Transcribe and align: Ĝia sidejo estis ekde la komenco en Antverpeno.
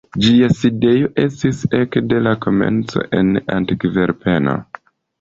Ĝia 0.21 0.47
sidejo 0.61 1.09
estis 1.25 1.61
ekde 1.81 2.23
la 2.31 2.35
komenco 2.49 3.07
en 3.23 3.33
Antverpeno. 3.61 4.61